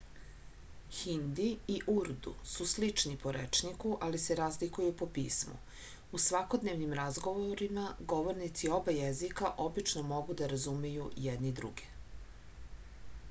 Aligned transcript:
hindi 0.99 1.43
i 1.71 1.73
urdu 1.95 2.31
su 2.53 2.65
slični 2.71 3.11
po 3.23 3.33
rečniku 3.35 3.91
ali 4.07 4.21
se 4.23 4.37
razlikuju 4.39 4.93
po 5.01 5.07
pismu 5.17 5.57
u 6.19 6.21
svakodnevnim 6.23 6.95
razgovorima 7.01 7.85
govornici 8.15 8.71
oba 8.79 8.95
jezika 8.97 9.51
obično 9.67 10.03
mogu 10.15 10.39
da 10.41 10.49
razumeju 10.55 11.05
jedni 11.27 11.53
druge 11.61 11.93